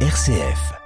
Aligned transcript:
RCF. 0.00 0.85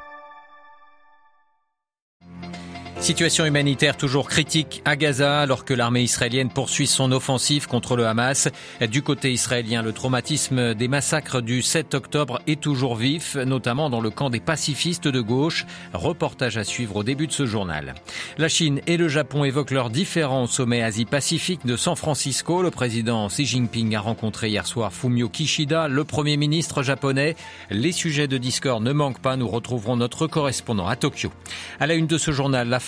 Situation 3.10 3.44
humanitaire 3.44 3.96
toujours 3.96 4.28
critique 4.28 4.82
à 4.84 4.94
Gaza 4.94 5.40
alors 5.40 5.64
que 5.64 5.74
l'armée 5.74 6.02
israélienne 6.02 6.48
poursuit 6.48 6.86
son 6.86 7.10
offensive 7.10 7.66
contre 7.66 7.96
le 7.96 8.06
Hamas. 8.06 8.48
Du 8.88 9.02
côté 9.02 9.32
israélien, 9.32 9.82
le 9.82 9.92
traumatisme 9.92 10.74
des 10.74 10.86
massacres 10.86 11.42
du 11.42 11.60
7 11.60 11.94
octobre 11.94 12.40
est 12.46 12.60
toujours 12.60 12.94
vif, 12.94 13.34
notamment 13.34 13.90
dans 13.90 14.00
le 14.00 14.10
camp 14.10 14.30
des 14.30 14.38
pacifistes 14.38 15.08
de 15.08 15.20
gauche. 15.20 15.66
Reportage 15.92 16.56
à 16.56 16.62
suivre 16.62 16.94
au 16.94 17.02
début 17.02 17.26
de 17.26 17.32
ce 17.32 17.46
journal. 17.46 17.94
La 18.38 18.46
Chine 18.48 18.80
et 18.86 18.96
le 18.96 19.08
Japon 19.08 19.42
évoquent 19.42 19.72
leurs 19.72 19.90
différends 19.90 20.44
au 20.44 20.46
sommet 20.46 20.80
Asie-Pacifique 20.80 21.66
de 21.66 21.76
San 21.76 21.96
Francisco. 21.96 22.62
Le 22.62 22.70
président 22.70 23.26
Xi 23.26 23.44
Jinping 23.44 23.96
a 23.96 24.00
rencontré 24.00 24.50
hier 24.50 24.68
soir 24.68 24.92
Fumio 24.92 25.28
Kishida, 25.28 25.88
le 25.88 26.04
premier 26.04 26.36
ministre 26.36 26.84
japonais. 26.84 27.34
Les 27.70 27.90
sujets 27.90 28.28
de 28.28 28.38
discord 28.38 28.80
ne 28.80 28.92
manquent 28.92 29.20
pas. 29.20 29.36
Nous 29.36 29.48
retrouverons 29.48 29.96
notre 29.96 30.28
correspondant 30.28 30.86
à 30.86 30.94
Tokyo. 30.94 31.32
À 31.80 31.88
la 31.88 31.94
une 31.94 32.06
de 32.06 32.16
ce 32.16 32.30
journal, 32.30 32.68
la 32.68 32.78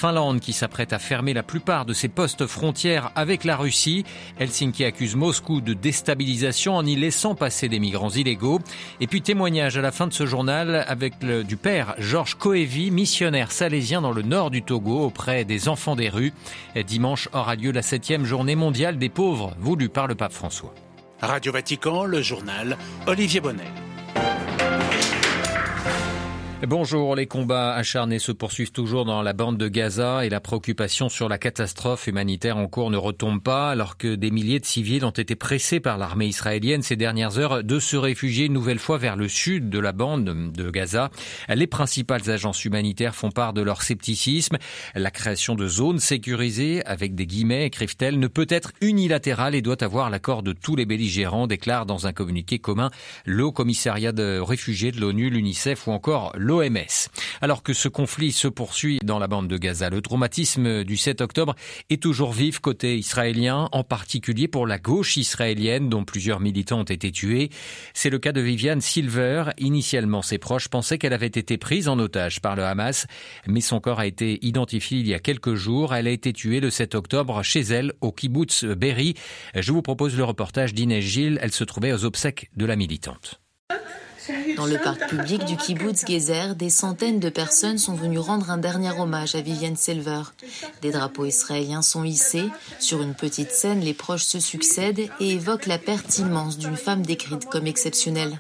Qui 0.43 0.53
s'apprête 0.53 0.93
à 0.93 0.99
fermer 0.99 1.33
la 1.33 1.43
plupart 1.43 1.87
de 1.87 1.95
ses 1.95 2.09
postes 2.09 2.47
frontières 2.47 3.11
avec 3.15 3.45
la 3.45 3.57
Russie. 3.57 4.05
Helsinki 4.39 4.85
accuse 4.85 5.17
Moscou 5.17 5.63
de 5.63 5.73
déstabilisation 5.73 6.77
en 6.77 6.85
y 6.85 6.97
laissant 6.97 7.35
passer 7.35 7.71
des 7.71 7.79
migrants 7.79 8.11
illégaux. 8.11 8.61
Et 9.01 9.07
puis 9.07 9.23
témoignage 9.23 9.79
à 9.79 9.81
la 9.81 9.91
fin 9.91 10.07
de 10.07 10.13
ce 10.13 10.27
journal 10.27 10.85
avec 10.87 11.15
le, 11.23 11.45
du 11.45 11.57
père 11.57 11.95
Georges 11.97 12.35
Koevi, 12.35 12.91
missionnaire 12.91 13.53
salésien 13.53 14.03
dans 14.03 14.13
le 14.13 14.21
nord 14.21 14.51
du 14.51 14.63
Togo 14.63 15.01
auprès 15.01 15.47
des 15.47 15.69
enfants 15.69 15.97
des 15.97 16.11
rues. 16.11 16.35
Dimanche 16.87 17.31
aura 17.33 17.55
lieu 17.55 17.73
la 17.73 17.83
septième 17.83 18.27
journée 18.27 18.57
mondiale 18.57 18.99
des 18.99 19.09
pauvres 19.09 19.55
voulue 19.59 19.89
par 19.89 20.09
le 20.09 20.15
pape 20.15 20.33
François. 20.33 20.75
Radio 21.23 21.53
Vatican, 21.53 22.05
le 22.05 22.21
journal 22.21 22.77
Olivier 23.07 23.41
Bonnet. 23.41 23.92
Bonjour, 26.69 27.17
les 27.17 27.27
combats 27.27 27.75
acharnés 27.75 28.21
se 28.21 28.31
poursuivent 28.31 28.71
toujours 28.71 29.05
dans 29.05 29.21
la 29.21 29.33
bande 29.33 29.59
de 29.59 29.67
Gaza 29.67 30.25
et 30.25 30.29
la 30.29 30.39
préoccupation 30.39 31.09
sur 31.09 31.29
la 31.29 31.37
catastrophe 31.37 32.07
humanitaire 32.07 32.57
en 32.57 32.69
cours 32.69 32.93
ne 32.93 32.97
retombe 32.97 33.43
pas 33.43 33.71
alors 33.71 33.97
que 33.97 34.15
des 34.15 34.31
milliers 34.31 34.61
de 34.61 34.65
civils 34.65 35.05
ont 35.05 35.11
été 35.11 35.35
pressés 35.35 35.81
par 35.81 35.99
l'armée 35.99 36.27
israélienne 36.27 36.83
ces 36.83 36.95
dernières 36.95 37.37
heures 37.37 37.65
de 37.65 37.81
se 37.81 37.97
réfugier 37.97 38.47
une 38.47 38.53
nouvelle 38.53 38.79
fois 38.79 38.97
vers 38.97 39.17
le 39.17 39.27
sud 39.27 39.71
de 39.71 39.79
la 39.81 39.91
bande 39.91 40.53
de 40.53 40.71
Gaza. 40.71 41.11
Les 41.49 41.67
principales 41.67 42.31
agences 42.31 42.65
humanitaires 42.65 43.17
font 43.17 43.33
part 43.33 43.55
de 43.55 43.61
leur 43.61 43.83
scepticisme. 43.83 44.57
La 44.95 45.11
création 45.11 45.57
de 45.57 45.67
zones 45.67 45.99
sécurisées, 45.99 46.87
avec 46.87 47.17
des 47.17 47.27
guillemets, 47.27 47.67
écrivent-elles, 47.67 48.21
ne 48.21 48.29
peut 48.29 48.47
être 48.49 48.71
unilatérale 48.81 49.57
et 49.57 49.63
doit 49.63 49.83
avoir 49.83 50.11
l'accord 50.11 50.45
de 50.45 50.53
tous 50.53 50.77
les 50.77 50.87
belligérants, 50.87 51.49
déclare 51.49 51.87
dans 51.87 52.07
un 52.07 52.13
communiqué 52.13 52.61
commun 52.61 52.93
le 53.25 53.51
Commissariat 53.51 54.13
de 54.13 54.39
réfugiés 54.39 54.93
de 54.93 55.01
l'ONU, 55.01 55.29
l'UNICEF 55.29 55.89
ou 55.89 55.91
encore 55.91 56.31
l'ONU 56.37 56.52
l'OMS. 56.53 57.09
Alors 57.41 57.63
que 57.63 57.73
ce 57.73 57.89
conflit 57.89 58.31
se 58.31 58.47
poursuit 58.47 58.99
dans 59.03 59.19
la 59.19 59.27
bande 59.27 59.49
de 59.49 59.57
Gaza, 59.57 59.89
le 59.89 60.03
traumatisme 60.03 60.85
du 60.85 60.99
7 60.99 61.23
octobre 61.23 61.55
est 61.89 62.03
toujours 62.03 62.33
vif 62.33 62.59
côté 62.59 62.99
israélien, 62.99 63.71
en 63.73 63.85
particulier 63.85 64.49
pour 64.49 64.67
la 64.67 64.79
gauche 64.79 65.17
israélienne 65.17 65.89
dont 65.89 66.05
plusieurs 66.05 66.41
militants 66.41 66.81
ont 66.81 66.85
été 66.85 67.11
tués. 67.11 67.49
C'est 67.95 68.11
le 68.11 68.19
cas 68.19 68.33
de 68.33 68.43
Viviane 68.43 68.83
Silver. 68.83 69.45
Initialement, 69.59 70.21
ses 70.21 70.37
proches 70.39 70.69
pensaient 70.69 70.99
qu'elle 70.99 71.15
avait 71.15 71.27
été 71.27 71.57
prise 71.57 71.89
en 71.89 71.99
otage 71.99 72.41
par 72.41 72.55
le 72.55 72.65
Hamas, 72.65 73.07
mais 73.47 73.63
son 73.63 73.81
corps 73.81 74.01
a 74.01 74.07
été 74.07 74.39
identifié 74.45 74.99
il 74.99 75.09
y 75.09 75.15
a 75.15 75.19
quelques 75.19 75.55
jours. 75.55 75.95
Elle 75.95 76.07
a 76.07 76.11
été 76.11 76.35
tuée 76.35 76.61
le 76.61 76.69
7 76.69 76.95
octobre 76.95 77.43
chez 77.43 77.61
elle 77.61 77.95
au 78.03 78.13
kibbutz 78.13 78.65
Berry. 78.65 79.15
Je 79.55 79.73
vous 79.73 79.83
propose 79.83 80.17
le 80.17 80.25
reportage 80.25 80.75
d'Inès 80.75 81.03
Gilles. 81.03 81.39
Elle 81.41 81.53
se 81.53 81.65
trouvait 81.65 81.93
aux 81.93 82.05
obsèques 82.05 82.51
de 82.57 82.67
la 82.67 82.77
militante. 82.77 83.42
Dans 84.57 84.67
le 84.67 84.79
parc 84.79 85.09
public 85.09 85.45
du 85.45 85.57
kibbutz 85.57 86.07
Gezer, 86.07 86.55
des 86.55 86.71
centaines 86.71 87.19
de 87.19 87.29
personnes 87.29 87.79
sont 87.79 87.95
venues 87.95 88.19
rendre 88.19 88.51
un 88.51 88.59
dernier 88.59 88.93
hommage 88.99 89.35
à 89.35 89.41
Vivienne 89.41 89.77
Silver. 89.77 90.23
Des 90.81 90.91
drapeaux 90.93 91.25
israéliens 91.25 91.83
sont 91.83 92.05
hissés. 92.05 92.49
Sur 92.79 93.03
une 93.03 93.15
petite 93.15 93.51
scène, 93.51 93.81
les 93.81 93.95
proches 93.95 94.25
se 94.25 94.39
succèdent 94.39 95.09
et 95.21 95.31
évoquent 95.31 95.67
la 95.67 95.79
perte 95.79 96.19
immense 96.19 96.59
d'une 96.59 96.77
femme 96.77 97.03
décrite 97.03 97.47
comme 97.47 97.67
exceptionnelle. 97.67 98.39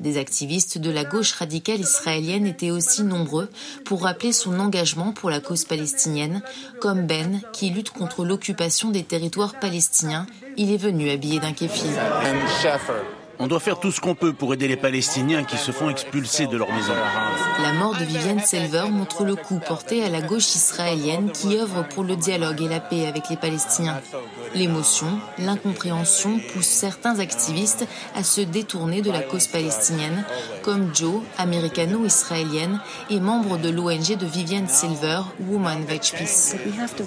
Des 0.00 0.18
activistes 0.18 0.78
de 0.78 0.90
la 0.90 1.04
gauche 1.04 1.32
radicale 1.32 1.80
israélienne 1.80 2.46
étaient 2.46 2.70
aussi 2.70 3.02
nombreux 3.02 3.48
pour 3.84 4.02
rappeler 4.02 4.32
son 4.32 4.58
engagement 4.58 5.12
pour 5.12 5.30
la 5.30 5.40
cause 5.40 5.64
palestinienne, 5.64 6.42
comme 6.80 7.06
Ben, 7.06 7.40
qui 7.52 7.70
lutte 7.70 7.90
contre 7.90 8.24
l'occupation 8.24 8.90
des 8.90 9.04
territoires 9.04 9.58
palestiniens. 9.58 10.26
Il 10.56 10.70
est 10.70 10.76
venu 10.76 11.10
habillé 11.10 11.40
d'un 11.40 11.52
kéfir. 11.52 11.90
On 13.38 13.46
doit 13.46 13.60
faire 13.60 13.80
tout 13.80 13.90
ce 13.90 14.00
qu'on 14.00 14.14
peut 14.14 14.32
pour 14.32 14.54
aider 14.54 14.68
les 14.68 14.76
Palestiniens 14.76 15.44
qui 15.44 15.56
se 15.56 15.72
font 15.72 15.90
expulser 15.90 16.46
de 16.46 16.56
leur 16.56 16.72
maison. 16.72 16.94
La 17.62 17.72
mort 17.72 17.94
de 17.96 18.04
Vivienne 18.04 18.40
Selver 18.40 18.88
montre 18.90 19.24
le 19.24 19.34
coup 19.36 19.58
porté 19.58 20.04
à 20.04 20.08
la 20.08 20.20
gauche 20.20 20.54
israélienne 20.54 21.30
qui 21.32 21.56
œuvre 21.56 21.86
pour 21.88 22.04
le 22.04 22.16
dialogue 22.16 22.62
et 22.62 22.68
la 22.68 22.80
paix 22.80 23.06
avec 23.06 23.28
les 23.28 23.36
Palestiniens. 23.36 24.00
L'émotion, 24.54 25.18
l'incompréhension 25.38 26.38
poussent 26.52 26.66
certains 26.66 27.18
activistes 27.18 27.86
à 28.14 28.22
se 28.22 28.40
détourner 28.40 29.02
de 29.02 29.10
la 29.10 29.20
cause 29.20 29.48
palestinienne, 29.48 30.24
comme 30.62 30.94
Joe, 30.94 31.22
américano-israélienne 31.38 32.80
et 33.10 33.20
membre 33.20 33.58
de 33.58 33.68
l'ONG 33.68 34.16
de 34.16 34.26
Vivienne 34.26 34.68
Silver, 34.68 35.22
Woman 35.48 35.84
Veg 35.84 36.02
Peace. 36.16 36.56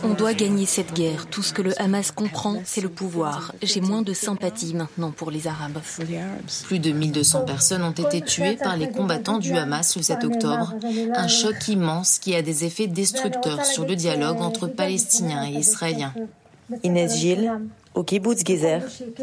On 0.04 0.14
doit 0.14 0.34
gagner 0.34 0.66
cette 0.66 0.94
guerre. 0.94 1.28
Tout 1.28 1.44
ce 1.44 1.54
que 1.54 1.62
le 1.62 1.80
Hamas 1.82 2.12
comprend, 2.12 2.62
c'est 2.66 2.82
le 2.82 2.90
pouvoir. 2.90 3.54
J'ai 3.62 3.82
moins 3.82 4.02
de 4.02 4.14
sympathie 4.14 4.74
maintenant 4.74 5.12
pour 5.12 5.32
les 5.32 5.48
Arabes. 5.48 5.80
Plus 6.64 6.80
de 6.80 6.92
1200 6.92 7.42
personnes 7.42 7.84
ont 7.84 7.92
été 7.92 8.22
tuées 8.22 8.56
par 8.56 8.78
les 8.78 8.90
combattants 8.90 9.38
du 9.38 9.54
Hamas 9.54 9.96
le 9.96 10.02
7 10.02 10.24
octobre. 10.24 10.74
Un 11.16 11.28
choc 11.28 11.68
immense 11.68 12.20
qui 12.20 12.36
a 12.36 12.42
des 12.42 12.66
effets 12.66 12.88
destructeurs 12.88 13.66
sur 13.66 13.86
le 13.86 13.96
dialogue 13.96 14.42
entre 14.42 14.68
Palestiniens 14.68 15.46
et 15.46 15.54
Israéliens. 15.54 16.14
Inès 16.84 17.18
Gilles, 17.18 17.52
au 17.98 18.04
kibbutz 18.04 18.44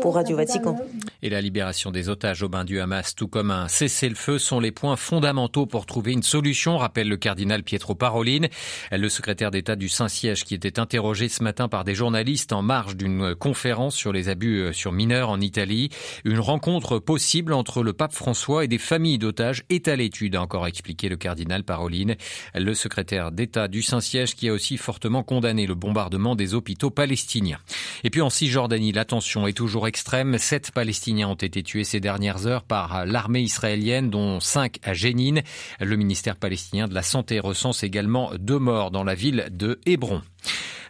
pour 0.02 0.16
Radio 0.16 0.36
Vatican. 0.36 0.76
Et 1.22 1.30
la 1.30 1.40
libération 1.40 1.90
des 1.92 2.08
otages 2.08 2.42
au 2.42 2.48
bain 2.48 2.64
du 2.64 2.80
Hamas, 2.80 3.14
tout 3.14 3.28
comme 3.28 3.50
un 3.50 3.68
cessez-le-feu, 3.68 4.38
sont 4.38 4.58
les 4.58 4.72
points 4.72 4.96
fondamentaux 4.96 5.64
pour 5.64 5.86
trouver 5.86 6.12
une 6.12 6.24
solution, 6.24 6.76
rappelle 6.76 7.08
le 7.08 7.16
cardinal 7.16 7.62
Pietro 7.62 7.94
Parolin, 7.94 8.48
le 8.90 9.08
secrétaire 9.08 9.52
d'État 9.52 9.76
du 9.76 9.88
Saint-Siège 9.88 10.44
qui 10.44 10.54
était 10.54 10.80
interrogé 10.80 11.28
ce 11.28 11.42
matin 11.42 11.68
par 11.68 11.84
des 11.84 11.94
journalistes 11.94 12.52
en 12.52 12.62
marge 12.62 12.96
d'une 12.96 13.34
conférence 13.36 13.94
sur 13.94 14.12
les 14.12 14.28
abus 14.28 14.58
euh, 14.58 14.72
sur 14.72 14.92
mineurs 14.92 15.30
en 15.30 15.40
Italie. 15.40 15.90
Une 16.24 16.40
rencontre 16.40 16.98
possible 16.98 17.52
entre 17.52 17.82
le 17.82 17.92
pape 17.92 18.12
François 18.12 18.64
et 18.64 18.68
des 18.68 18.78
familles 18.78 19.18
d'otages 19.18 19.64
est 19.70 19.86
à 19.86 19.96
l'étude, 19.96 20.34
a 20.34 20.42
encore 20.42 20.66
expliqué 20.66 21.08
le 21.08 21.16
cardinal 21.16 21.62
Parolin, 21.62 22.14
le 22.54 22.74
secrétaire 22.74 23.30
d'État 23.30 23.68
du 23.68 23.82
Saint-Siège 23.82 24.34
qui 24.34 24.48
a 24.48 24.52
aussi 24.52 24.76
fortement 24.76 25.22
condamné 25.22 25.66
le 25.66 25.74
bombardement 25.74 26.34
des 26.34 26.54
hôpitaux 26.54 26.90
palestiniens. 26.90 27.60
Et 28.03 28.10
puis 28.10 28.21
en 28.21 28.31
Cisjordanie, 28.31 28.55
Jordanie, 28.65 28.93
la 28.93 29.05
tension 29.05 29.47
est 29.47 29.53
toujours 29.53 29.87
extrême. 29.87 30.38
Sept 30.38 30.71
Palestiniens 30.71 31.28
ont 31.28 31.34
été 31.34 31.62
tués 31.62 31.84
ces 31.84 32.00
dernières 32.00 32.47
heures 32.47 32.62
par 32.62 33.05
l'armée 33.05 33.43
israélienne, 33.43 34.09
dont 34.09 34.41
cinq 34.41 34.78
à 34.82 34.94
Jénine. 34.94 35.43
Le 35.81 35.97
ministère 35.97 36.37
palestinien 36.37 36.88
de 36.88 36.94
la 36.94 37.03
Santé 37.03 37.41
recense 37.41 37.82
également 37.82 38.31
deux 38.38 38.59
morts 38.59 38.91
dans 38.91 39.05
la 39.05 39.15
ville 39.15 39.49
de 39.50 39.81
Hébron. 39.87 40.22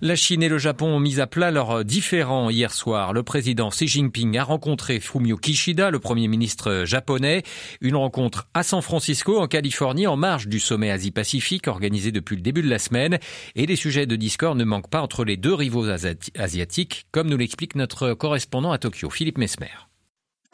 La 0.00 0.16
Chine 0.16 0.42
et 0.42 0.48
le 0.48 0.58
Japon 0.58 0.86
ont 0.86 1.00
mis 1.00 1.20
à 1.20 1.26
plat 1.26 1.50
leurs 1.50 1.84
différends 1.84 2.50
hier 2.50 2.72
soir. 2.72 3.12
Le 3.12 3.22
président 3.22 3.68
Xi 3.68 3.86
Jinping 3.86 4.36
a 4.36 4.44
rencontré 4.44 4.98
Fumio 4.98 5.36
Kishida, 5.36 5.90
le 5.90 6.00
premier 6.00 6.26
ministre 6.26 6.84
japonais. 6.84 7.42
Une 7.80 7.96
rencontre 7.96 8.48
à 8.54 8.62
San 8.62 8.82
Francisco, 8.82 9.38
en 9.38 9.46
Californie, 9.46 10.06
en 10.06 10.16
marge 10.16 10.48
du 10.48 10.58
sommet 10.58 10.90
Asie-Pacifique 10.90 11.68
organisé 11.68 12.10
depuis 12.12 12.36
le 12.36 12.42
début 12.42 12.62
de 12.62 12.70
la 12.70 12.78
semaine. 12.78 13.18
Et 13.54 13.66
les 13.66 13.76
sujets 13.76 14.06
de 14.06 14.16
discord 14.16 14.56
ne 14.56 14.64
manquent 14.64 14.90
pas 14.90 15.00
entre 15.00 15.24
les 15.24 15.36
deux 15.36 15.54
rivaux 15.54 15.86
asiatiques, 15.88 17.06
comme 17.12 17.28
nous 17.28 17.36
l'explique 17.36 17.74
notre 17.76 18.14
correspondant 18.14 18.72
à 18.72 18.78
Tokyo, 18.78 19.10
Philippe 19.10 19.38
Mesmer. 19.38 19.70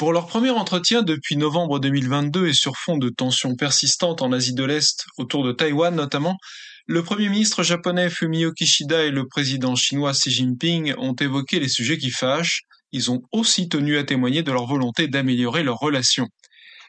Pour 0.00 0.14
leur 0.14 0.26
premier 0.26 0.48
entretien 0.48 1.02
depuis 1.02 1.36
novembre 1.36 1.78
2022 1.78 2.46
et 2.48 2.54
sur 2.54 2.76
fond 2.78 2.96
de 2.96 3.10
tensions 3.10 3.54
persistantes 3.54 4.22
en 4.22 4.32
Asie 4.32 4.54
de 4.54 4.64
l'Est, 4.64 5.04
autour 5.18 5.44
de 5.44 5.52
Taïwan 5.52 5.94
notamment, 5.94 6.38
le 6.86 7.02
Premier 7.02 7.28
ministre 7.28 7.62
japonais 7.62 8.10
Fumio 8.10 8.52
Kishida 8.52 9.04
et 9.04 9.10
le 9.10 9.26
président 9.26 9.76
chinois 9.76 10.12
Xi 10.12 10.30
Jinping 10.30 10.94
ont 10.98 11.14
évoqué 11.14 11.60
les 11.60 11.68
sujets 11.68 11.98
qui 11.98 12.10
fâchent. 12.10 12.62
Ils 12.92 13.10
ont 13.10 13.22
aussi 13.32 13.68
tenu 13.68 13.98
à 13.98 14.04
témoigner 14.04 14.42
de 14.42 14.50
leur 14.50 14.66
volonté 14.66 15.06
d'améliorer 15.06 15.62
leurs 15.62 15.78
relations. 15.78 16.28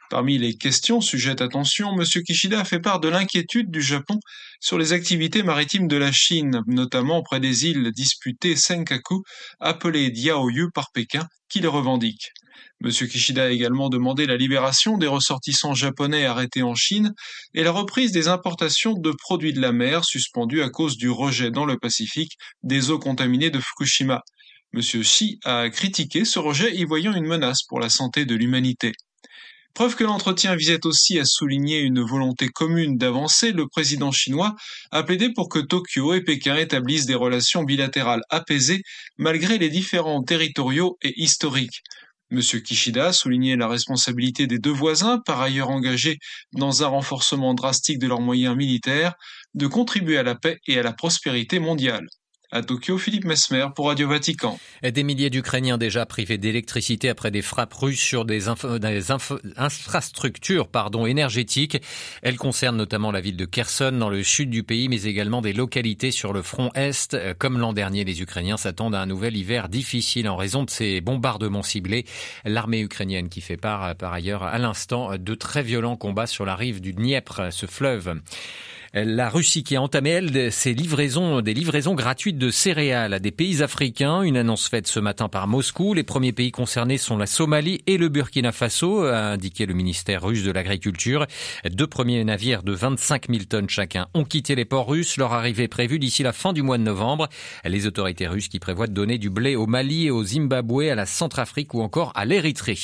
Parmi 0.10 0.38
les 0.38 0.56
questions 0.56 1.00
sujettes 1.00 1.42
à 1.42 1.48
tension, 1.48 1.94
M. 1.98 2.06
Kishida 2.06 2.60
a 2.60 2.66
fait 2.66 2.80
part 2.80 3.00
de 3.00 3.08
l'inquiétude 3.08 3.72
du 3.72 3.82
Japon 3.82 4.20
sur 4.60 4.78
les 4.78 4.94
activités 4.94 5.44
maritimes 5.44 5.88
de 5.88 5.98
la 5.98 6.12
Chine, 6.12 6.62
notamment 6.68 7.22
près 7.22 7.40
des 7.40 7.68
îles 7.68 7.92
disputées 7.92 8.56
Senkaku, 8.56 9.24
appelées 9.60 10.10
Diaoyu 10.10 10.70
par 10.72 10.92
Pékin, 10.94 11.28
qui 11.48 11.60
les 11.60 11.68
revendiquent. 11.68 12.32
M. 12.84 12.90
Kishida 12.90 13.44
a 13.44 13.50
également 13.50 13.90
demandé 13.90 14.26
la 14.26 14.38
libération 14.38 14.98
des 14.98 15.06
ressortissants 15.06 15.76
japonais 15.76 16.26
arrêtés 16.26 16.64
en 16.64 16.74
Chine 16.74 17.14
et 17.54 17.64
la 17.64 17.72
reprise 17.72 18.12
des 18.12 18.28
importations 18.28 18.94
de 18.94 19.12
produits 19.12 19.54
de 19.54 19.62
la 19.62 19.72
mer 19.72 20.04
suspendues 20.04 20.64
à 20.64 20.70
cause 20.70 20.98
du 20.98 21.10
rejet 21.10 21.52
dans 21.52 21.66
le 21.66 21.78
Pacifique 21.78 22.38
des 22.64 22.90
eaux 22.90 22.98
contaminées 22.98 23.52
de 23.52 23.60
Fukushima. 23.60 24.22
M. 24.74 24.82
Xi 24.82 25.38
a 25.44 25.70
critiqué 25.70 26.26
ce 26.26 26.40
rejet 26.40 26.76
y 26.76 26.84
voyant 26.84 27.14
une 27.14 27.28
menace 27.28 27.62
pour 27.68 27.80
la 27.80 27.90
santé 27.90 28.26
de 28.26 28.34
l'humanité. 28.34 28.94
Preuve 29.76 29.96
que 29.96 30.04
l'entretien 30.04 30.56
visait 30.56 30.86
aussi 30.86 31.20
à 31.20 31.26
souligner 31.26 31.80
une 31.80 32.02
volonté 32.02 32.48
commune 32.50 32.98
d'avancer, 32.98 33.52
le 33.52 33.68
président 33.68 34.12
chinois 34.12 34.56
a 34.92 35.04
plaidé 35.04 35.32
pour 35.34 35.50
que 35.50 35.60
Tokyo 35.60 36.14
et 36.14 36.22
Pékin 36.22 36.56
établissent 36.56 37.06
des 37.06 37.16
relations 37.16 37.64
bilatérales 37.64 38.24
apaisées 38.30 38.82
malgré 39.18 39.58
les 39.58 39.70
différends 39.70 40.24
territoriaux 40.24 40.98
et 41.04 41.14
historiques. 41.22 41.84
M. 42.32 42.40
Kishida 42.40 43.08
a 43.08 43.14
souligné 43.14 43.56
la 43.58 43.68
responsabilité 43.68 44.48
des 44.48 44.58
deux 44.58 44.72
voisins, 44.72 45.20
par 45.26 45.42
ailleurs 45.42 45.70
engagés 45.70 46.18
dans 46.54 46.84
un 46.84 46.88
renforcement 46.88 47.54
drastique 47.54 48.00
de 48.00 48.08
leurs 48.08 48.22
moyens 48.22 48.56
militaires, 48.56 49.16
de 49.54 49.68
contribuer 49.68 50.18
à 50.18 50.24
la 50.24 50.36
paix 50.36 50.60
et 50.68 50.80
à 50.80 50.84
la 50.84 50.94
prospérité 50.94 51.60
mondiale. 51.60 52.08
À 52.54 52.62
Tokyo, 52.64 52.98
Philippe 52.98 53.24
Mesmer 53.24 53.68
pour 53.74 53.88
Radio 53.88 54.10
Vatican. 54.10 54.60
Des 54.84 55.04
milliers 55.04 55.30
d'Ukrainiens 55.30 55.78
déjà 55.78 56.06
privés 56.06 56.38
d'électricité 56.38 57.08
après 57.08 57.32
des 57.32 57.42
frappes 57.42 57.74
russes 57.74 58.02
sur 58.02 58.26
des, 58.26 58.50
infrastructures 59.56 60.68
pardon, 60.68 61.06
énergétiques. 61.06 61.82
Elles 62.22 62.36
concernent 62.36 62.76
notamment 62.76 63.14
la 63.14 63.22
ville 63.22 63.38
de 63.38 63.46
Kherson 63.46 63.94
dans 63.94 64.10
le 64.10 64.22
sud 64.22 64.50
du 64.50 64.64
pays, 64.64 64.90
mais 64.90 65.04
également 65.04 65.42
des 65.42 65.54
localités 65.54 66.12
sur 66.12 66.34
le 66.34 66.42
front 66.42 66.72
Est. 66.76 67.18
Comme 67.40 67.58
l'an 67.58 67.72
dernier, 67.72 68.04
les 68.04 68.22
Ukrainiens 68.22 68.58
s'attendent 68.58 68.96
à 68.96 69.02
un 69.02 69.06
nouvel 69.06 69.38
hiver 69.38 69.70
difficile 69.70 70.28
en 70.28 70.36
raison 70.36 70.66
de 70.66 70.70
ces 70.70 71.00
bombardements 71.00 71.64
ciblés. 71.64 72.04
L'armée 72.44 72.82
ukrainienne 72.82 73.30
qui 73.30 73.40
fait 73.40 73.56
part 73.56 73.96
par 73.96 74.12
ailleurs 74.12 74.44
à 74.44 74.58
l'instant 74.58 75.18
de 75.18 75.36
très 75.36 75.64
violents 75.64 75.96
combats 75.96 76.28
sur 76.28 76.44
la 76.44 76.58
rive 76.58 76.82
du 76.82 76.92
Dniepr, 76.92 77.54
ce 77.54 77.66
fleuve. 77.66 78.20
La 78.94 79.30
Russie 79.30 79.64
qui 79.64 79.78
a 79.78 79.82
entamé, 79.82 80.10
elle, 80.10 80.52
ses 80.52 80.74
livraisons, 80.74 81.40
des 81.40 81.54
livraisons 81.54 81.96
gratuites 81.96 82.38
de 82.38 82.52
céréales 82.52 83.14
à 83.14 83.20
des 83.20 83.32
pays 83.32 83.64
africains. 83.64 84.22
Une 84.22 84.36
annonce 84.36 84.68
faite 84.68 84.86
ce 84.86 85.00
matin 85.00 85.30
par 85.30 85.48
Moscou. 85.48 85.94
Les 85.94 86.04
premiers 86.04 86.34
pays 86.34 86.52
concernés 86.52 86.98
sont 86.98 87.18
la 87.18 87.26
Somalie 87.26 87.82
et 87.88 87.98
le 87.98 88.10
Burkina 88.10 88.52
Faso, 88.52 89.06
a 89.06 89.32
indiqué 89.32 89.66
le 89.66 89.74
ministère 89.74 90.24
russe 90.24 90.44
de 90.44 90.52
l'Agriculture. 90.52 91.26
Deux 91.72 91.88
premiers 91.88 92.22
navires 92.26 92.64
de 92.64 92.74
25 92.74 93.30
000 93.30 93.44
tonnes 93.46 93.70
chacun 93.70 94.08
ont 94.14 94.26
quitté 94.26 94.56
les 94.56 94.66
ports 94.66 94.90
russes. 94.90 95.16
Leur 95.16 95.32
arrivée 95.32 95.70
prévue 95.70 95.98
d'ici 95.98 96.22
la 96.22 96.34
fin 96.34 96.52
du 96.52 96.62
mois 96.62 96.78
de 96.78 96.84
novembre. 96.84 97.30
Les 97.64 97.88
autorités 97.88 98.28
russes 98.28 98.50
qui 98.50 98.60
prévoient 98.60 98.88
de 98.88 98.94
donner 98.94 99.18
du 99.18 99.30
blé 99.30 99.56
au 99.56 99.68
Mali 99.68 100.08
et 100.08 100.12
au 100.12 100.26
Zimbabwe, 100.26 100.90
à 100.92 100.96
la 100.96 101.06
Centrafrique 101.06 101.74
ou 101.74 101.82
encore 101.82 102.12
à 102.14 102.26
l'Érythrée. 102.26 102.78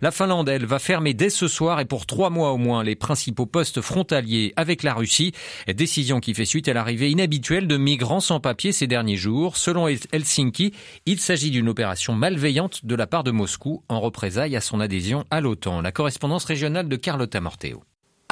La 0.00 0.10
Finlande, 0.10 0.48
elle, 0.48 0.66
va 0.66 0.80
fermer 0.80 1.14
dès 1.14 1.30
ce 1.30 1.46
soir 1.46 1.78
et 1.78 1.84
pour 1.84 2.04
trois 2.06 2.30
mois 2.30 2.50
au 2.50 2.58
moins 2.58 2.82
les 2.82 2.96
principaux 2.96 3.46
postes 3.46 3.80
frontaliers 3.80 4.52
avec 4.56 4.82
la 4.82 4.94
Russie. 4.94 5.32
Décision 5.74 6.20
qui 6.20 6.34
fait 6.34 6.44
suite 6.44 6.68
à 6.68 6.72
l'arrivée 6.72 7.10
inhabituelle 7.10 7.66
de 7.66 7.76
migrants 7.76 8.20
sans 8.20 8.40
papier 8.40 8.72
ces 8.72 8.86
derniers 8.86 9.16
jours. 9.16 9.56
Selon 9.56 9.88
Helsinki, 9.88 10.72
il 11.06 11.20
s'agit 11.20 11.50
d'une 11.50 11.68
opération 11.68 12.14
malveillante 12.14 12.84
de 12.84 12.94
la 12.94 13.06
part 13.06 13.24
de 13.24 13.30
Moscou 13.30 13.82
en 13.88 14.00
représailles 14.00 14.56
à 14.56 14.60
son 14.60 14.80
adhésion 14.80 15.24
à 15.30 15.40
l'OTAN. 15.40 15.80
La 15.80 15.92
correspondance 15.92 16.44
régionale 16.44 16.88
de 16.88 16.96
Carlotta 16.96 17.40
Morteo. 17.40 17.82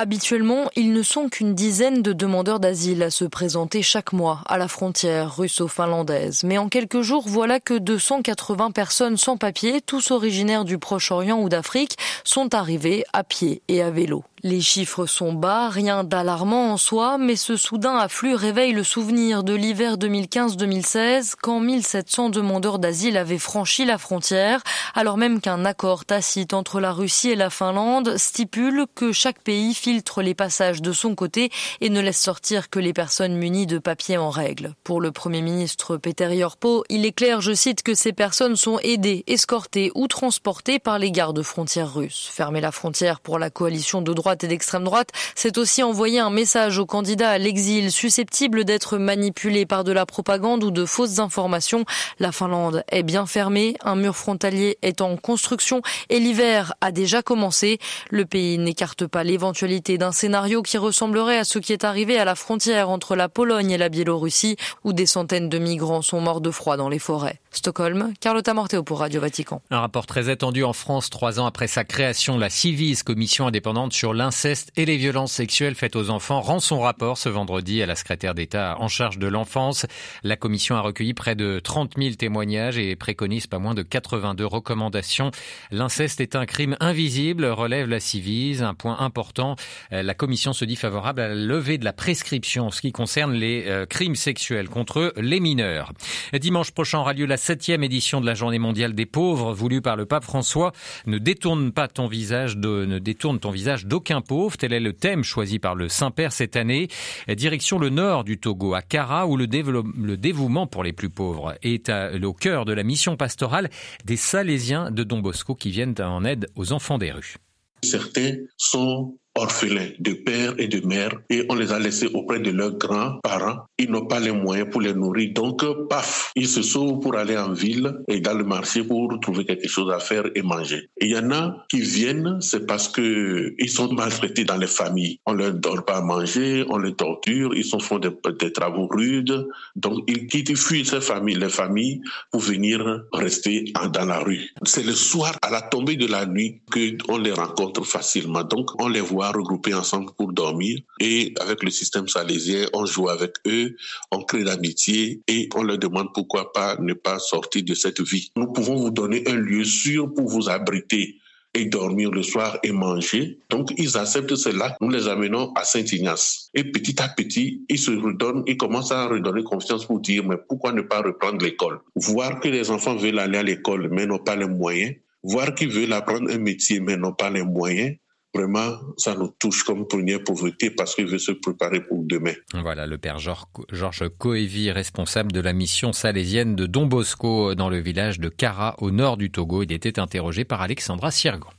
Habituellement, 0.03 0.71
ils 0.77 0.95
ne 0.95 1.03
sont 1.03 1.29
qu'une 1.29 1.55
dizaine 1.55 2.01
de 2.01 2.15
demandeurs 2.15 2.59
d'asile 2.59 3.03
à 3.03 3.11
se 3.11 3.27
présenter 3.27 3.83
chaque 3.83 4.15
mois 4.15 4.41
à 4.47 4.57
la 4.57 4.67
frontière 4.67 5.37
russo-finlandaise. 5.37 6.43
Mais 6.43 6.57
en 6.57 6.71
quelques 6.71 7.03
jours, 7.03 7.25
voilà 7.27 7.61
que 7.61 7.77
280 7.77 8.71
personnes 8.71 9.19
sans 9.19 9.37
papier, 9.37 9.83
tous 9.83 10.11
originaires 10.11 10.65
du 10.65 10.79
Proche-Orient 10.79 11.39
ou 11.43 11.51
d'Afrique, 11.51 11.99
sont 12.25 12.55
arrivées 12.55 13.05
à 13.13 13.25
pied 13.25 13.61
et 13.69 13.83
à 13.83 13.91
vélo. 13.91 14.25
Les 14.43 14.63
chiffres 14.63 15.05
sont 15.05 15.35
bas, 15.35 15.69
rien 15.69 16.03
d'alarmant 16.03 16.73
en 16.73 16.79
soi, 16.79 17.19
mais 17.19 17.37
ce 17.37 17.57
soudain 17.59 17.99
afflux 17.99 18.35
réveille 18.35 18.73
le 18.73 18.83
souvenir 18.83 19.45
de 19.45 19.53
l'hiver 19.53 19.99
2015-2016, 19.99 21.35
quand 21.39 21.61
1700 21.61 22.31
demandeurs 22.31 22.79
d'asile 22.79 23.19
avaient 23.19 23.37
franchi 23.37 23.85
la 23.85 23.99
frontière, 23.99 24.63
alors 24.95 25.19
même 25.19 25.43
qu'un 25.43 25.67
accord 25.67 26.07
tacite 26.07 26.55
entre 26.55 26.81
la 26.81 26.91
Russie 26.91 27.29
et 27.29 27.37
la 27.37 27.51
Finlande 27.51 28.17
stipule 28.17 28.87
que 28.95 29.13
chaque 29.13 29.43
pays 29.43 29.75
filtre 29.75 30.23
les 30.23 30.35
passages 30.35 30.81
de 30.81 30.93
son 30.93 31.15
côté 31.15 31.51
et 31.83 31.91
ne 31.91 32.01
laisse 32.01 32.19
sortir 32.19 32.71
que 32.71 32.79
les 32.79 32.95
personnes 32.95 33.37
munies 33.37 33.67
de 33.67 33.77
papiers 33.77 34.17
en 34.17 34.31
règle. 34.31 34.75
Pour 34.85 35.03
le 35.03 35.13
Premier 35.13 35.43
ministre 35.43 35.99
Peter 35.99 36.35
Yorpo, 36.35 36.85
il 36.89 37.05
est 37.05 37.13
clair, 37.13 37.43
je 37.43 37.53
cite, 37.53 37.83
que 37.83 37.95
ces 37.95 38.15
personnes 38.15 38.57
sont 38.57 38.79
aidées, 38.83 39.23
escortées 39.27 39.93
ou 39.95 40.07
transportées 40.07 40.79
par 40.79 40.99
les 40.99 41.13
gardes 41.13 41.43
frontières 41.43 41.93
russes. 41.93 42.31
Fermer 42.33 42.63
la 42.63 42.73
frontière 42.73 43.21
pour 43.21 43.39
la 43.39 43.51
coalition 43.51 44.01
de 44.01 44.15
droite 44.15 44.30
et 44.43 44.49
d'extrême 44.49 44.85
droite, 44.85 45.11
c'est 45.35 45.59
aussi 45.59 45.83
envoyer 45.83 46.21
un 46.21 46.31
message 46.31 46.79
aux 46.79 46.87
candidats 46.87 47.31
à 47.31 47.39
l'exil 47.39 47.91
susceptibles 47.91 48.65
d'être 48.65 48.99
manipulés 48.99 49.67
par 49.67 49.85
de 49.85 49.93
la 49.93 50.07
propagande 50.07 50.65
ou 50.65 50.71
de 50.71 50.85
fausses 50.85 51.19
informations. 51.19 51.85
La 52.19 52.33
Finlande 52.33 52.85
est 52.91 53.03
bien 53.03 53.27
fermée, 53.27 53.75
un 53.85 53.97
mur 53.97 54.17
frontalier 54.17 54.79
est 54.83 55.01
en 55.01 55.17
construction 55.17 55.83
et 56.09 56.19
l'hiver 56.19 56.75
a 56.81 56.93
déjà 56.93 57.23
commencé. 57.23 57.79
Le 58.11 58.25
pays 58.25 58.59
n'écarte 58.59 59.07
pas 59.07 59.25
l'éventualité 59.25 59.99
d'un 59.99 60.13
scénario 60.13 60.63
qui 60.63 60.79
ressemblerait 60.79 61.39
à 61.39 61.45
ce 61.45 61.59
qui 61.59 61.73
est 61.73 61.85
arrivé 61.85 62.19
à 62.19 62.25
la 62.25 62.35
frontière 62.35 62.91
entre 62.91 63.17
la 63.17 63.29
Pologne 63.29 63.71
et 63.71 63.79
la 63.79 63.89
Biélorussie, 63.89 64.57
où 64.85 64.93
des 64.93 65.07
centaines 65.07 65.49
de 65.49 65.59
migrants 65.59 66.03
sont 66.03 66.21
morts 66.21 66.41
de 66.41 66.51
froid 66.51 66.77
dans 66.77 66.89
les 66.89 66.99
forêts. 66.99 67.41
Stockholm, 67.51 68.15
Carlotta 68.21 68.55
Morteo 68.55 68.83
pour 68.83 69.01
Radio 69.01 69.21
Vatican. 69.21 69.61
Un 69.71 69.81
rapport 69.81 70.07
très 70.07 70.29
attendu 70.29 70.63
en 70.63 70.73
France, 70.73 71.11
trois 71.11 71.41
ans 71.41 71.47
après 71.47 71.67
sa 71.67 71.85
création, 71.85 72.39
la 72.39 72.49
CIVIS, 72.49 73.03
commission 73.05 73.47
indépendante 73.47 73.93
sur 73.93 74.15
l'inceste 74.21 74.71
et 74.77 74.85
les 74.85 74.99
violences 74.99 75.33
sexuelles 75.33 75.75
faites 75.75 75.97
aux 75.97 76.11
enfants, 76.11 76.43
rend 76.43 76.61
son 76.61 76.81
rapport 76.81 77.17
ce 77.17 77.31
vendredi 77.31 77.83
à 77.83 77.87
la 77.87 77.95
secrétaire 77.95 78.35
d'État 78.35 78.77
en 78.79 78.87
charge 78.87 79.17
de 79.17 79.27
l'enfance. 79.27 79.87
La 80.23 80.37
commission 80.37 80.77
a 80.77 80.83
recueilli 80.83 81.15
près 81.15 81.35
de 81.35 81.59
30 81.59 81.95
000 81.97 82.17
témoignages 82.17 82.77
et 82.77 82.97
préconise 82.97 83.47
pas 83.47 83.59
moins 83.59 83.73
de 83.73 83.81
82 83.81 84.45
recommandations. 84.45 85.31
L'inceste 85.71 86.21
est 86.21 86.37
un 86.37 86.45
crime 86.45 86.77
invisible, 86.81 87.47
relève 87.47 87.89
la 87.89 87.99
CIVIS. 87.99 88.63
Un 88.63 88.75
point 88.75 89.01
important, 89.01 89.57
euh, 89.95 90.03
la 90.03 90.13
commission 90.13 90.53
se 90.53 90.67
dit 90.67 90.77
favorable 90.77 91.23
à 91.23 91.29
la 91.29 91.35
levée 91.35 91.79
de 91.79 91.87
la 91.87 91.95
prescription 91.95 92.67
en 92.67 92.71
ce 92.71 92.83
qui 92.83 92.93
concerne 92.93 93.33
les 93.33 93.69
euh, 93.69 93.87
crimes 93.87 94.17
sexuels 94.17 94.69
contre 94.69 95.15
les 95.17 95.41
mineurs. 95.41 95.95
Dimanche 96.35 96.73
prochain 96.73 96.99
aura 96.99 97.15
lieu 97.15 97.25
la 97.25 97.39
septième 97.39 97.83
édition 97.83 98.21
de 98.21 98.27
la 98.27 98.35
Journée 98.35 98.59
mondiale 98.59 98.95
des 98.95 99.07
pauvres, 99.07 99.55
voulue 99.55 99.81
par 99.81 99.97
le 99.97 100.05
pape 100.05 100.25
François. 100.25 100.73
Ne 101.07 101.17
détourne 101.17 101.73
pas 101.73 101.89
ton 101.89 102.07
visage 102.07 102.59
de, 102.59 102.85
ne 102.85 102.99
détourne 102.99 103.41
ton 103.41 103.51
visage 103.51 103.87
d'aucun 103.87 104.10
pauvre. 104.21 104.57
Tel 104.57 104.73
est 104.73 104.81
le 104.81 104.93
thème 104.93 105.23
choisi 105.23 105.61
par 105.61 105.77
le 105.77 105.89
Saint-Père 105.89 106.33
cette 106.33 106.57
année. 106.57 106.89
Direction 107.29 107.79
le 107.79 107.91
nord 107.91 108.25
du 108.25 108.41
Togo, 108.41 108.75
à 108.75 108.83
Kara, 108.83 109.29
où 109.29 109.37
le, 109.37 109.47
le 109.47 110.17
dévouement 110.17 110.67
pour 110.67 110.83
les 110.83 110.93
plus 110.93 111.11
pauvres 111.11 111.55
est 111.63 111.89
au 111.91 112.33
cœur 112.33 112.65
de 112.65 112.73
la 112.73 112.83
mission 112.83 113.17
pastorale 113.17 113.71
des 114.05 114.17
Salésiens 114.17 114.91
de 114.91 115.05
Don 115.05 115.21
Bosco 115.21 115.55
qui 115.55 115.71
viennent 115.71 115.95
en 116.01 116.25
aide 116.25 116.49
aux 116.57 116.73
enfants 116.73 116.99
des 116.99 117.13
rues. 117.13 117.37
Certains 117.83 118.35
sont 118.57 119.17
orphelins 119.41 119.91
de 119.99 120.13
père 120.13 120.55
et 120.59 120.69
de 120.69 120.87
mère 120.87 121.13
et 121.31 121.47
on 121.49 121.55
les 121.55 121.73
a 121.73 121.79
laissés 121.79 122.09
auprès 122.15 122.41
de 122.41 122.51
leurs 122.51 122.77
grands-parents. 122.77 123.65
Ils 123.79 123.91
n'ont 123.91 124.07
pas 124.07 124.21
les 124.21 124.33
moyens 124.33 124.69
pour 124.71 124.81
les 124.83 124.95
nourrir. 124.95 125.33
Donc, 125.35 125.65
paf, 125.89 126.33
ils 126.37 126.49
se 126.49 126.63
sauvent 126.63 127.01
pour 127.01 127.17
aller 127.17 127.37
en 127.37 127.53
ville 127.53 128.03
et 128.09 128.21
dans 128.21 128.35
le 128.35 128.45
marché 128.45 128.85
pour 128.85 129.19
trouver 129.21 129.45
quelque 129.45 129.69
chose 129.69 129.91
à 129.93 129.99
faire 129.99 130.25
et 130.35 130.43
manger. 130.43 130.91
Il 131.01 131.09
y 131.09 131.19
en 131.19 131.31
a 131.31 131.65
qui 131.71 131.81
viennent, 131.81 132.39
c'est 132.41 132.67
parce 132.67 132.89
que 132.89 133.55
ils 133.59 133.71
sont 133.71 133.93
maltraités 133.93 134.45
dans 134.45 134.57
les 134.57 134.67
familles. 134.67 135.19
On 135.27 135.33
leur 135.33 135.55
donne 135.55 135.83
pas 135.83 135.97
à 135.97 136.03
manger, 136.03 136.65
on 136.69 136.79
les 136.79 136.95
torture, 136.95 137.55
ils 137.55 137.65
font 137.81 137.99
des, 137.99 138.53
travaux 138.53 138.89
rudes. 138.91 139.47
Donc, 139.77 140.05
ils 140.07 140.27
quittent, 140.27 140.51
ils 140.51 140.57
fuient 140.57 140.85
ces 140.85 141.01
familles, 141.01 141.37
les 141.37 141.49
familles 141.49 142.01
pour 142.31 142.41
venir 142.41 143.03
rester 143.13 143.73
dans 143.93 144.05
la 144.05 144.19
rue. 144.19 144.51
C'est 144.65 144.85
le 144.85 144.93
soir, 144.93 145.37
à 145.43 145.51
la 145.51 145.63
tombée 145.63 145.97
de 145.97 146.07
la 146.07 146.27
nuit, 146.27 146.61
que 146.71 146.97
on 147.09 147.19
les 147.19 147.33
rencontre 147.33 147.85
facilement. 147.85 148.45
Donc, 148.45 148.71
on 148.81 148.89
les 148.89 149.01
voit 149.01 149.30
regroupés 149.31 149.75
ensemble 149.75 150.11
pour 150.17 150.33
dormir. 150.33 150.79
Et 151.01 151.35
avec 151.41 151.63
le 151.63 151.71
système 151.71 152.09
salésien, 152.09 152.67
on 152.73 152.87
joue 152.87 153.09
avec 153.09 153.35
eux, 153.47 153.77
on 154.11 154.23
crée 154.23 154.45
l'amitié 154.45 155.23
et 155.29 155.49
on 155.55 155.63
leur 155.63 155.79
demande 155.79 156.09
pourquoi 156.15 156.53
pas 156.53 156.77
ne 156.81 156.95
pas 156.95 157.19
sortir 157.19 157.65
de 157.65 157.75
cette 157.75 158.01
vie. 158.01 158.31
Nous 158.37 158.53
pouvons 158.53 158.77
vous 158.77 158.91
donner 158.91 159.23
un 159.29 159.37
lieu 159.37 159.65
sûr 159.65 160.13
pour 160.13 160.29
vous 160.29 160.49
abriter 160.49 161.17
et 161.55 161.65
dormir 161.65 162.11
le 162.11 162.23
soir 162.23 162.59
et 162.63 162.73
manger. 162.73 163.39
Donc, 163.51 163.73
ils 163.77 163.97
acceptent 163.97 164.37
cela. 164.37 164.77
Nous 164.81 164.89
les 164.89 165.09
amenons 165.09 165.53
à 165.55 165.65
Saint-Ignace. 165.65 166.51
Et 166.55 166.65
petit 166.65 167.01
à 167.03 167.09
petit, 167.09 167.65
ils 167.69 167.79
se 167.79 167.91
redonnent, 167.91 168.45
ils 168.47 168.57
commencent 168.57 168.93
à 168.93 169.07
redonner 169.09 169.43
confiance 169.43 169.85
pour 169.85 170.01
dire, 170.01 170.25
mais 170.25 170.37
pourquoi 170.49 170.73
ne 170.73 170.83
pas 170.83 171.03
reprendre 171.03 171.45
l'école? 171.45 171.81
Voir 171.97 172.41
que 172.41 172.49
les 172.49 172.71
enfants 172.71 172.97
veulent 172.97 173.19
aller 173.19 173.39
à 173.39 173.43
l'école, 173.43 173.89
mais 173.91 174.07
n'ont 174.07 174.19
pas 174.19 174.37
les 174.37 174.47
moyens. 174.47 174.95
Voir 175.23 175.55
qu'ils 175.55 175.71
veulent 175.71 175.93
apprendre 175.93 176.31
un 176.31 176.39
métier, 176.39 176.81
mais 176.81 176.97
n'ont 176.97 177.13
pas 177.13 177.31
les 177.31 177.43
moyens. 177.43 177.97
Vraiment, 178.33 178.79
ça 178.97 179.17
nous 179.17 179.35
touche 179.41 179.65
comme 179.65 179.89
première 179.89 180.23
pauvreté 180.23 180.71
parce 180.71 180.95
qu'il 180.95 181.07
veut 181.07 181.19
se 181.19 181.33
préparer 181.33 181.81
pour 181.81 182.05
demain. 182.05 182.35
Voilà 182.55 182.87
le 182.87 182.97
père 182.97 183.19
Georges 183.19 184.09
Coévi, 184.19 184.71
responsable 184.71 185.33
de 185.33 185.41
la 185.41 185.53
mission 185.53 185.93
salésienne 185.93 186.55
de 186.55 186.67
Don 186.67 186.87
Bosco 186.87 187.57
dans 187.57 187.69
le 187.69 187.79
village 187.79 188.21
de 188.21 188.29
Kara 188.29 188.77
au 188.79 188.93
nord 188.93 189.17
du 189.17 189.33
Togo. 189.33 189.65
Il 189.65 189.73
était 189.73 189.99
interrogé 189.99 190.45
par 190.45 190.61
Alexandra 190.61 191.11
Sirgan. 191.11 191.51